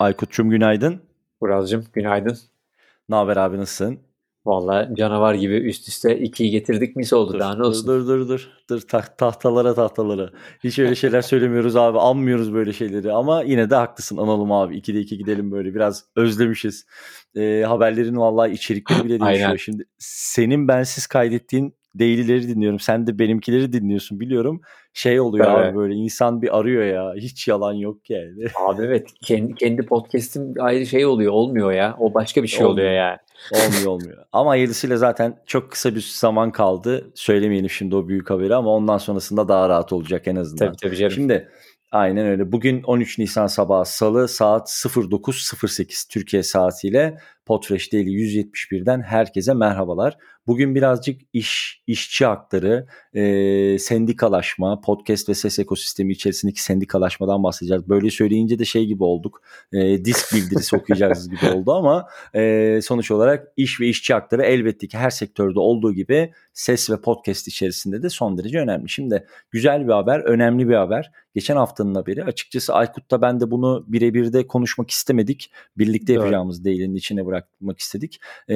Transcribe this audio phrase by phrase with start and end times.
[0.00, 1.00] Aykut'cum günaydın.
[1.40, 2.38] Buralcığım günaydın.
[3.08, 3.98] Ne haber abi nasılsın?
[4.46, 7.86] Valla canavar gibi üst üste ikiyi getirdik mis oldu dur, daha ne olsun.
[7.86, 10.30] Dur dur dur dur Ta- tahtalara tahtalara.
[10.64, 14.76] Hiç öyle şeyler söylemiyoruz abi anmıyoruz böyle şeyleri ama yine de haklısın analım abi.
[14.78, 16.86] 2'de 2 gidelim böyle biraz özlemişiz.
[17.36, 19.48] Ee, haberlerin vallahi içerikleri bile değişiyor.
[19.48, 19.56] Aynen.
[19.56, 22.80] Şimdi senin bensiz kaydettiğin daily'leri dinliyorum.
[22.80, 24.60] Sen de benimkileri dinliyorsun biliyorum.
[24.92, 25.66] Şey oluyor Evet.
[25.70, 27.12] abi böyle insan bir arıyor ya.
[27.16, 28.44] Hiç yalan yok yani.
[28.68, 31.96] Abi evet kendi, kendi podcast'im ayrı şey oluyor olmuyor ya.
[31.98, 32.86] O başka bir şey Olmuyor.
[32.86, 33.18] oluyor yani.
[33.54, 34.24] Olmuyor olmuyor.
[34.32, 37.10] Ama hayırlısıyla zaten çok kısa bir zaman kaldı.
[37.14, 40.66] Söylemeyelim şimdi o büyük haberi ama ondan sonrasında daha rahat olacak en azından.
[40.66, 41.12] Tabii tabii canım.
[41.12, 41.48] Şimdi
[41.92, 42.52] aynen öyle.
[42.52, 50.16] Bugün 13 Nisan sabahı salı saat 09.08 Türkiye saatiyle Potfresh Daily 171'den herkese merhabalar.
[50.46, 57.88] Bugün birazcık iş, işçi hakları, e, sendikalaşma, podcast ve ses ekosistemi içerisindeki sendikalaşmadan bahsedeceğiz.
[57.88, 59.42] Böyle söyleyince de şey gibi olduk.
[59.72, 64.88] E, disk bildirisi okuyacağız gibi oldu ama e, sonuç olarak iş ve işçi hakları elbette
[64.88, 68.88] ki her sektörde olduğu gibi ses ve podcast içerisinde de son derece önemli.
[68.88, 71.10] Şimdi güzel bir haber, önemli bir haber.
[71.34, 72.24] Geçen haftanın haberi.
[72.24, 75.52] Açıkçası Aykut'ta ben de bunu birebir de konuşmak istemedik.
[75.78, 78.20] Birlikte yapacağımız değilin içine bırakmak istedik.
[78.48, 78.54] E,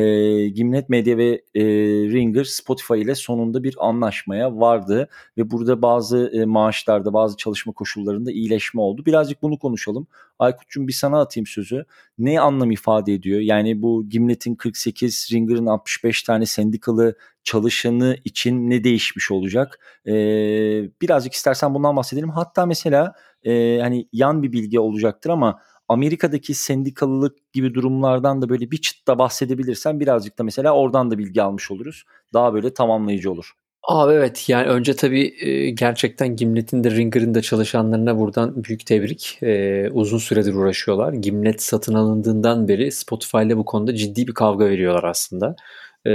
[0.48, 1.64] Gimlet Medya ve e,
[2.12, 5.08] Ringer Spotify ile sonunda bir anlaşmaya vardı
[5.39, 9.06] ve burada bazı e, maaşlarda, bazı çalışma koşullarında iyileşme oldu.
[9.06, 10.06] Birazcık bunu konuşalım.
[10.39, 11.84] Aykut'cum bir sana atayım sözü.
[12.19, 13.41] Ne anlam ifade ediyor?
[13.41, 19.78] Yani bu Gimlet'in 48, Ringer'ın 65 tane sendikalı çalışanı için ne değişmiş olacak?
[20.06, 20.12] Ee,
[21.03, 22.28] birazcık istersen bundan bahsedelim.
[22.28, 28.70] Hatta mesela e, hani yan bir bilgi olacaktır ama Amerika'daki sendikalılık gibi durumlardan da böyle
[28.70, 32.04] bir çıtta bahsedebilirsen birazcık da mesela oradan da bilgi almış oluruz.
[32.32, 33.52] Daha böyle tamamlayıcı olur.
[33.88, 39.38] Abi evet yani önce tabii e, gerçekten Gimlet'in de Ringer'ın da çalışanlarına buradan büyük tebrik.
[39.42, 41.12] E, uzun süredir uğraşıyorlar.
[41.12, 45.56] Gimlet satın alındığından beri Spotify ile bu konuda ciddi bir kavga veriyorlar aslında.
[46.06, 46.12] E,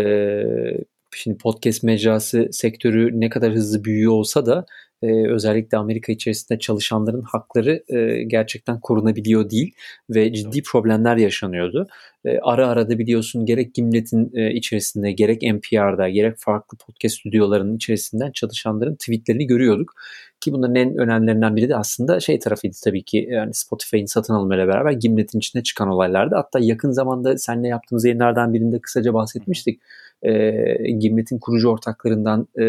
[1.15, 4.65] şimdi podcast mecrası sektörü ne kadar hızlı büyüyor olsa da
[5.01, 9.73] e, özellikle Amerika içerisinde çalışanların hakları e, gerçekten korunabiliyor değil
[10.09, 11.87] ve ciddi problemler yaşanıyordu.
[12.25, 17.75] E, ara ara da biliyorsun gerek Gimlet'in e, içerisinde gerek NPR'da gerek farklı podcast stüdyolarının
[17.75, 19.93] içerisinden çalışanların tweetlerini görüyorduk.
[20.41, 24.67] Ki bunların en önemlilerinden biri de aslında şey tarafıydı tabii ki yani Spotify'ın satın alımıyla
[24.67, 26.35] beraber Gimlet'in içine çıkan olaylardı.
[26.35, 29.81] Hatta yakın zamanda seninle yaptığımız yayınlardan birinde kısaca bahsetmiştik.
[30.23, 32.65] E, Gimlet'in kurucu ortaklarından e,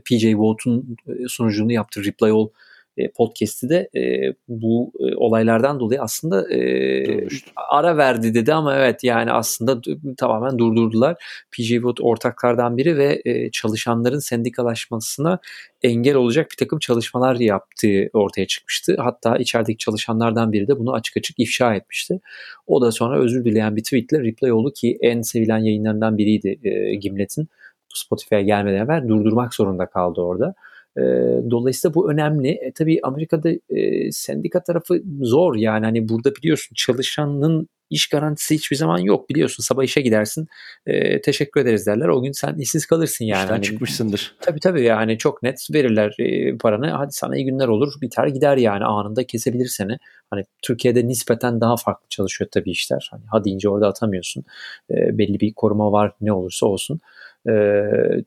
[0.00, 2.48] PJ Vogt'un e, sunuculuğunu yaptığı Reply All
[2.96, 6.58] e, podcast'i de e, bu e, olaylardan dolayı aslında e,
[7.06, 7.50] Durmuştu.
[7.70, 9.80] ara verdi dedi ama evet yani aslında
[10.16, 11.16] tamamen durdurdular.
[11.52, 15.38] PJ Vogt ortaklardan biri ve e, çalışanların sendikalaşmasına
[15.82, 18.96] engel olacak bir takım çalışmalar yaptığı ortaya çıkmıştı.
[18.98, 22.20] Hatta içerideki çalışanlardan biri de bunu açık açık ifşa etmişti.
[22.66, 26.94] O da sonra özür dileyen bir tweetle reply oldu ki en sevilen yayınlarından biriydi e,
[26.94, 27.48] Gimlet'in.
[27.94, 30.54] Spotify'a gelmeden evvel durdurmak zorunda kaldı orada.
[30.96, 31.02] E,
[31.50, 32.48] dolayısıyla bu önemli.
[32.48, 38.76] E, tabii Amerika'da e, sendika tarafı zor yani hani burada biliyorsun çalışanın iş garantisi hiçbir
[38.76, 40.48] zaman yok biliyorsun sabah işe gidersin
[40.86, 43.40] e, teşekkür ederiz derler o gün sen işsiz kalırsın yani.
[43.40, 44.36] İşten Hani- çıkmışsındır.
[44.40, 46.90] Tabii tabii yani çok net verirler e, paranı.
[46.90, 49.96] Hadi sana iyi günler olur biter gider yani anında kesebilir seni.
[50.30, 53.08] Hani Türkiye'de nispeten daha farklı çalışıyor tabii işler.
[53.10, 54.44] Hani hadi deyince orada atamıyorsun.
[54.90, 57.00] E, belli bir koruma var ne olursa olsun.
[57.48, 57.52] E,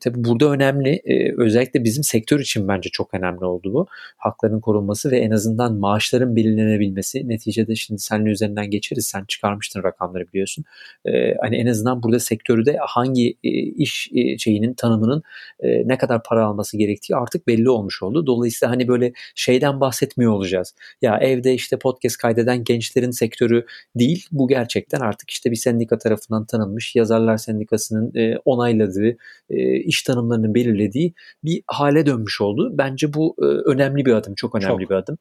[0.00, 3.86] tabii burada önemli e, özellikle bizim sektör için bence çok önemli oldu bu.
[4.16, 7.28] Hakların korunması ve en azından maaşların belirlenebilmesi.
[7.28, 9.06] Neticede şimdi seninle üzerinden geçeriz.
[9.06, 10.64] Sen çıkarmıştın rakamları biliyorsun.
[11.06, 15.22] E, hani en azından burada sektörde hangi e, iş e, şeyinin tanımının
[15.60, 18.26] e, ne kadar para alması gerektiği artık belli olmuş oldu.
[18.26, 20.74] Dolayısıyla hani böyle şeyden bahsetmiyor olacağız.
[21.02, 23.66] Ya evde işte podcast kaydeden gençlerin sektörü
[23.96, 24.26] değil.
[24.32, 29.03] Bu gerçekten artık işte bir sendika tarafından tanınmış yazarlar sendikasının e, onayladığı
[29.50, 32.70] e, iş tanımlarının belirlediği bir hale dönmüş oldu.
[32.78, 34.34] Bence bu e, önemli bir adım.
[34.34, 34.90] Çok önemli Çok.
[34.90, 35.18] bir adım.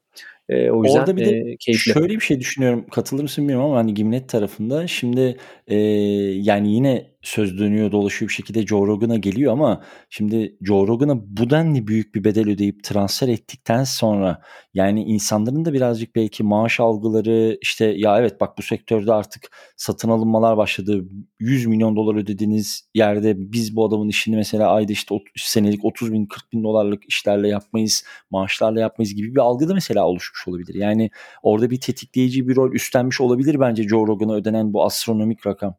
[0.49, 1.93] E, o yüzden Orada bir de e, keyifli.
[1.93, 2.85] Şöyle bir şey düşünüyorum.
[2.91, 5.37] Katılır mısın bilmiyorum ama hani Gimlet tarafında şimdi
[5.67, 11.37] e, yani yine söz dönüyor dolaşıyor bir şekilde Joe Rogan'a geliyor ama şimdi Joe Rogan'a
[11.37, 14.41] bu denli büyük bir bedel ödeyip transfer ettikten sonra
[14.73, 20.09] yani insanların da birazcık belki maaş algıları işte ya evet bak bu sektörde artık satın
[20.09, 21.05] alınmalar başladı.
[21.40, 26.25] 100 milyon dolar ödediğiniz yerde biz bu adamın işini mesela ayda işte senelik 30 bin
[26.25, 30.75] 40 bin dolarlık işlerle yapmayız maaşlarla yapmayız gibi bir algı da mesela oluşmuş olabilir.
[30.75, 31.09] Yani
[31.43, 35.75] orada bir tetikleyici bir rol üstlenmiş olabilir bence Joe Rogan'a ödenen bu astronomik rakam.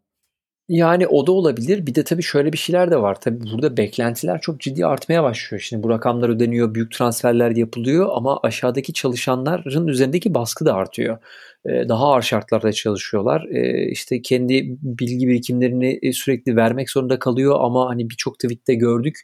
[0.68, 1.86] Yani o da olabilir.
[1.86, 3.20] Bir de tabii şöyle bir şeyler de var.
[3.20, 5.60] Tabii burada beklentiler çok ciddi artmaya başlıyor.
[5.60, 11.18] Şimdi bu rakamlar ödeniyor, büyük transferler yapılıyor ama aşağıdaki çalışanların üzerindeki baskı da artıyor.
[11.66, 13.44] E, daha ağır şartlarda çalışıyorlar.
[13.50, 19.18] E, işte kendi bilgi birikimlerini e, sürekli vermek zorunda kalıyor ama hani birçok tweette gördük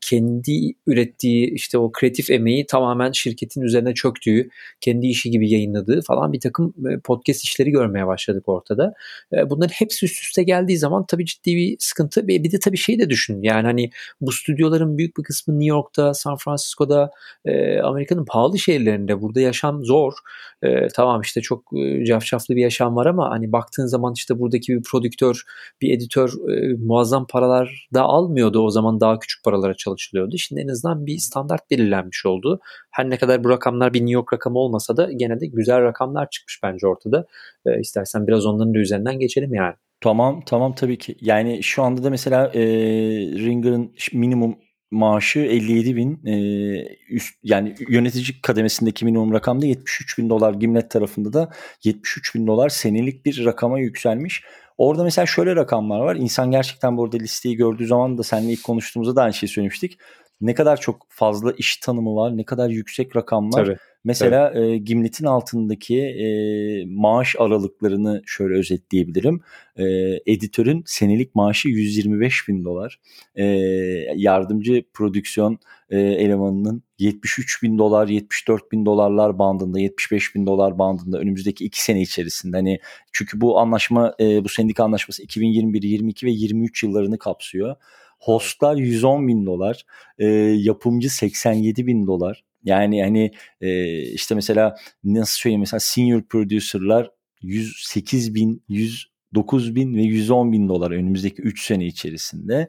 [0.00, 4.48] kendi ürettiği işte o kreatif emeği tamamen şirketin üzerine çöktüğü,
[4.80, 8.94] kendi işi gibi yayınladığı falan bir takım podcast işleri görmeye başladık ortada.
[9.32, 12.28] Bunların hepsi üst üste geldiği zaman tabii ciddi bir sıkıntı.
[12.28, 13.42] Bir de tabii şeyi de düşün.
[13.42, 13.90] Yani hani
[14.20, 17.10] bu stüdyoların büyük bir kısmı New York'ta, San Francisco'da,
[17.82, 19.22] Amerika'nın pahalı şehirlerinde.
[19.22, 20.12] Burada yaşam zor.
[20.94, 24.82] Tamam işte çok e, cafcaflı bir yaşam var ama hani baktığın zaman işte buradaki bir
[24.82, 25.42] prodüktör,
[25.80, 28.60] bir editör e, muazzam paralar da almıyordu.
[28.60, 30.38] O zaman daha küçük paralara çalışılıyordu.
[30.38, 32.60] Şimdi en azından bir standart belirlenmiş oldu.
[32.90, 36.30] Her ne kadar bu rakamlar bir New York rakamı olmasa da gene de güzel rakamlar
[36.30, 37.26] çıkmış bence ortada.
[37.66, 39.74] E, istersen biraz onların da üzerinden geçelim yani.
[40.00, 41.16] Tamam tamam tabii ki.
[41.20, 42.60] Yani şu anda da mesela e,
[43.38, 44.56] Ringer'ın minimum
[44.90, 46.36] maaşı 57 bin e,
[47.10, 51.50] üst yani yönetici kademesindeki minimum rakamda 73 bin dolar Gimlet tarafında da
[51.84, 54.42] 73 bin dolar senelik bir rakama yükselmiş.
[54.78, 56.16] Orada mesela şöyle rakamlar var.
[56.16, 59.98] İnsan gerçekten bu arada listeyi gördüğü zaman da seninle ilk konuştuğumuzda da aynı şeyi söylemiştik.
[60.40, 63.64] Ne kadar çok fazla iş tanımı var, ne kadar yüksek rakamlar.
[63.64, 63.76] Tabii.
[64.06, 64.70] Mesela evet.
[64.70, 66.26] e, Gimlet'in altındaki e,
[66.86, 69.40] maaş aralıklarını şöyle özetleyebilirim.
[69.76, 69.84] E,
[70.26, 73.00] editörün senelik maaşı 125 bin dolar.
[73.34, 73.44] E,
[74.16, 75.58] yardımcı prodüksiyon
[75.90, 81.82] e, elemanının 73 bin dolar, 74 bin dolarlar bandında, 75 bin dolar bandında önümüzdeki iki
[81.82, 82.56] sene içerisinde.
[82.56, 82.78] Hani
[83.12, 87.76] çünkü bu anlaşma, e, bu sendika anlaşması 2021, 22 ve 23 yıllarını kapsıyor.
[88.20, 89.86] Hostlar 110 bin dolar,
[90.18, 90.26] e,
[90.56, 92.45] yapımcı 87 bin dolar.
[92.66, 93.30] Yani hani
[93.60, 97.10] e, işte mesela nasıl söyleyeyim mesela senior producer'lar
[97.42, 102.68] 108 bin, 109 bin ve 110 bin dolar önümüzdeki 3 sene içerisinde.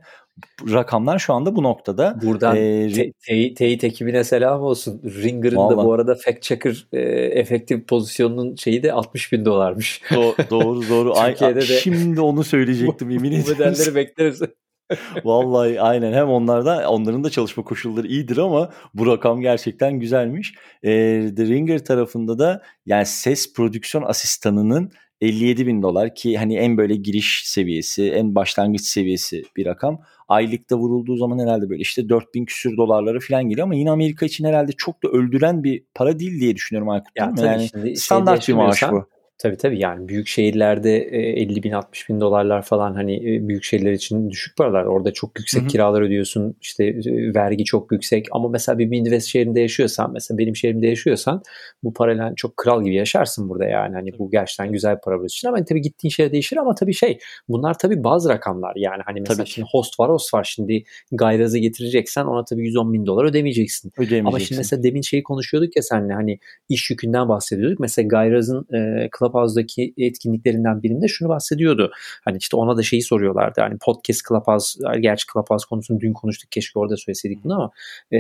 [0.72, 2.20] Rakamlar şu anda bu noktada.
[2.24, 5.02] Buradan ee, te, te, teyit ekibine selam olsun.
[5.04, 7.00] Ringer'ın da bu arada fact checker e,
[7.40, 10.02] efektif pozisyonunun şeyi de 60 bin dolarmış.
[10.10, 11.18] Do- doğru doğru.
[11.18, 13.46] Ay, de şimdi onu söyleyecektim yemin ederim.
[13.48, 14.42] Bu bedelleri bekleriz.
[15.24, 20.54] Vallahi aynen hem onlarda onların da çalışma koşulları iyidir ama bu rakam gerçekten güzelmiş.
[20.84, 20.90] E,
[21.36, 24.92] The Ringer tarafında da yani ses prodüksiyon asistanının
[25.22, 30.02] 57 bin dolar ki hani en böyle giriş seviyesi, en başlangıç seviyesi bir rakam.
[30.28, 34.46] Aylıkta vurulduğu zaman herhalde böyle işte 4000 küsür dolarlara falan geliyor ama yine Amerika için
[34.46, 37.12] herhalde çok da öldüren bir para değil diye düşünüyorum Aykut.
[37.16, 39.10] Ya, yani standart bir maaş bu.
[39.40, 44.30] Tabii tabii yani büyük şehirlerde 50 bin 60 bin dolarlar falan hani büyük şehirler için
[44.30, 44.86] düşük paralar.
[44.86, 45.70] Orada çok yüksek Hı-hı.
[45.70, 46.96] kiralar ödüyorsun işte
[47.36, 51.42] vergi çok yüksek ama mesela bir Midwest şehrinde yaşıyorsan mesela benim şehrimde yaşıyorsan
[51.84, 55.48] bu parayla çok kral gibi yaşarsın burada yani hani bu gerçekten güzel bir para için
[55.48, 57.20] ama tabii gittiğin şehir değişir ama tabii şey
[57.50, 59.48] bunlar tabii bazı rakamlar yani hani mesela tabii.
[59.48, 63.92] şimdi host var host var şimdi gayrazı getireceksen ona tabii 110 bin dolar ödemeyeceksin.
[63.98, 64.26] ödemeyeceksin.
[64.26, 66.40] Ama şimdi mesela demin şeyi konuşuyorduk ya seninle hani
[66.70, 71.92] iş yükünden bahsediyorduk mesela gayrazın e, Clubhouse'daki etkinliklerinden birinde şunu bahsediyordu.
[72.26, 73.62] Hani işte ona da şeyi soruyorlardı.
[73.62, 77.72] Hani podcast Clubhouse, gerçi Clubhouse konusunu dün konuştuk keşke orada söyleseydik bunu ama
[78.14, 78.20] e,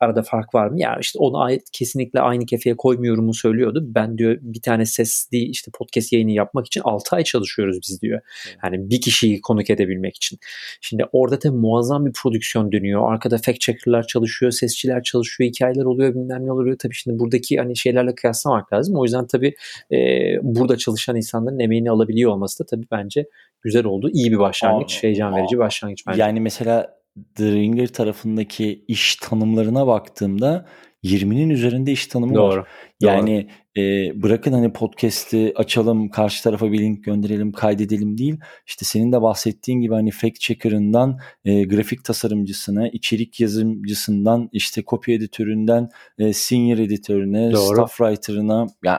[0.00, 0.80] arada fark var mı?
[0.80, 3.82] Yani işte onu ait kesinlikle aynı kefeye koymuyorum mu söylüyordu.
[3.86, 8.20] Ben diyor bir tane sesli işte podcast yayını yapmak için 6 ay çalışıyoruz biz diyor.
[8.64, 10.38] Yani bir kişiyi konuk edebilmek için.
[10.80, 13.12] Şimdi orada da muazzam bir prodüksiyon dönüyor.
[13.12, 16.78] Arkada fact checker'lar çalışıyor, sesçiler çalışıyor, hikayeler oluyor, bilmem ne oluyor.
[16.78, 18.96] Tabii şimdi buradaki hani şeylerle kıyaslamak lazım.
[18.96, 19.54] O yüzden tabii
[19.90, 19.98] e,
[20.42, 23.26] burada çalışan insanların emeğini alabiliyor olması da tabii bence
[23.62, 24.10] güzel oldu.
[24.12, 26.20] İyi bir başlangıç, aa, heyecan verici bir başlangıç bence.
[26.20, 27.00] Yani mesela
[27.34, 30.66] The Ringer tarafındaki iş tanımlarına baktığımda
[31.04, 32.60] 20'nin üzerinde iş tanımı Doğru.
[32.60, 32.68] var.
[33.00, 33.84] Yani Doğru.
[33.84, 38.36] e, bırakın hani podcast'i açalım, karşı tarafa bir link gönderelim, kaydedelim değil.
[38.66, 45.14] İşte senin de bahsettiğin gibi hani fact checker'ından e, grafik tasarımcısına, içerik yazımcısından, işte copy
[45.14, 47.74] editöründen, e, senior editörüne, Doğru.
[47.74, 48.98] staff writer'ına yani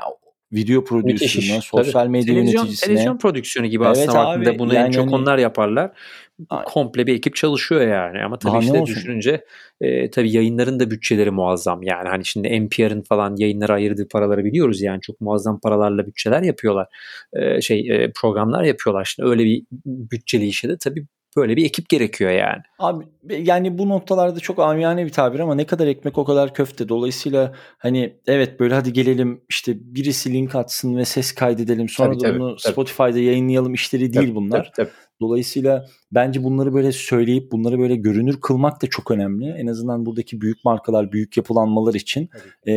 [0.54, 2.10] video prodüksiyonuna, sosyal Tabii.
[2.10, 2.88] medya televizyon, yöneticisine.
[2.88, 5.92] Televizyon prodüksiyonu gibi evet aslında abi, baktığında bunu yani en çok hani, onlar yaparlar.
[6.66, 9.46] Komple bir ekip çalışıyor yani ama tabii işte düşününce
[9.82, 12.10] e, tabii yayınların da bütçeleri muazzam yani.
[12.10, 15.02] Hani şimdi NPR'ın falan yayınlara ayırdığı paraları biliyoruz yani.
[15.02, 16.88] Çok muazzam paralarla bütçeler yapıyorlar.
[17.34, 19.06] E, şey e, programlar yapıyorlar.
[19.06, 21.06] Şimdi öyle bir bütçeli işe de tabii
[21.38, 22.62] böyle bir ekip gerekiyor yani.
[22.80, 26.90] Abi yani bu noktalarda çok amiyane bir tabir ama ne kadar ekmek o kadar köfte.
[26.90, 32.20] Dolayısıyla hani evet böyle hadi gelelim işte birisi link atsın ve ses kaydedelim sonra tabii,
[32.20, 32.74] da tabii, onu tabii.
[32.74, 34.64] Spotify'da yayınlayalım işleri değil tabii, bunlar.
[34.64, 34.96] Tabii, tabii.
[35.22, 39.46] Dolayısıyla bence bunları böyle söyleyip bunları böyle görünür kılmak da çok önemli.
[39.50, 42.30] En azından buradaki büyük markalar, büyük yapılanmalar için.
[42.66, 42.72] Ee,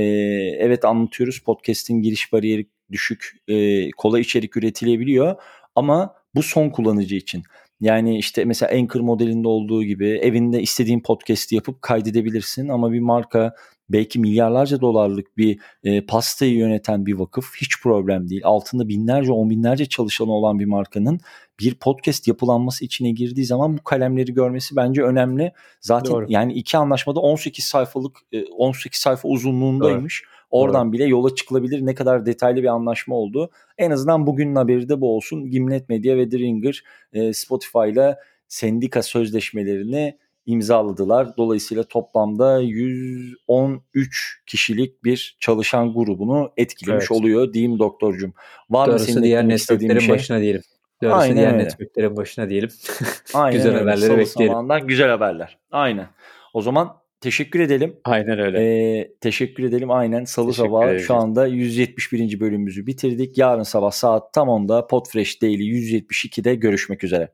[0.58, 5.36] evet anlatıyoruz podcast'in giriş bariyeri düşük, e, kolay içerik üretilebiliyor
[5.74, 7.42] ama bu son kullanıcı için.
[7.84, 13.54] Yani işte mesela Anchor modelinde olduğu gibi evinde istediğin podcast'i yapıp kaydedebilirsin ama bir marka
[13.88, 18.42] belki milyarlarca dolarlık bir e, pastayı yöneten bir vakıf hiç problem değil.
[18.44, 21.20] Altında binlerce on binlerce çalışanı olan bir markanın
[21.60, 25.52] bir podcast yapılanması içine girdiği zaman bu kalemleri görmesi bence önemli.
[25.80, 26.26] Zaten Doğru.
[26.28, 28.18] yani iki anlaşmada 18 sayfalık
[28.56, 30.22] 18 e, sayfa uzunluğundaymış.
[30.22, 30.34] Doğru.
[30.50, 30.92] Oradan Doğru.
[30.92, 33.50] bile yola çıkılabilir ne kadar detaylı bir anlaşma oldu.
[33.78, 35.50] En azından bugünün haberi de bu olsun.
[35.50, 38.16] Gimlet Media ve The Ringer e, Spotify ile
[38.48, 41.36] sendika sözleşmelerini imzaladılar.
[41.36, 47.20] Dolayısıyla toplamda 113 kişilik bir çalışan grubunu etkilemiş evet.
[47.20, 48.34] oluyor diyeyim doktorcum.
[48.70, 50.08] Var Doğrusu mı senin diğer networklerin şey?
[50.08, 50.62] başına diyelim.
[51.02, 51.64] Doğrusu Aynen diğer öyle.
[51.64, 52.68] networklerin başına diyelim.
[53.34, 53.80] Aynen güzel öyle.
[53.80, 54.86] haberleri bekleyelim.
[54.86, 55.58] Güzel haberler.
[55.70, 56.06] Aynen.
[56.54, 57.96] O zaman teşekkür edelim.
[58.04, 58.58] Aynen öyle.
[58.60, 59.90] Ee, teşekkür edelim.
[59.90, 60.24] Aynen.
[60.24, 62.40] Salı teşekkür sabahı şu anda 171.
[62.40, 63.38] bölümümüzü bitirdik.
[63.38, 67.32] Yarın sabah saat tam 10'da Podfresh Daily 172'de görüşmek üzere.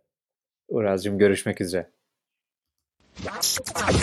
[0.68, 1.90] Uraz'cığım görüşmek üzere.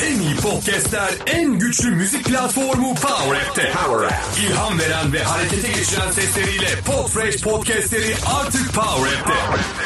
[0.05, 3.71] En iyi podcastler, en güçlü müzik platformu Power App'te.
[3.71, 4.15] Power App.
[4.39, 9.33] İlham veren ve harekete geçiren sesleriyle Podfresh podcastleri artık Power App'te.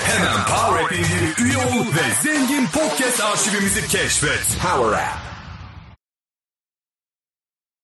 [0.03, 0.91] Hemen Power App
[1.39, 4.47] üye ol ve zengin podcast arşivimizi keşfet.
[4.61, 5.30] Power App.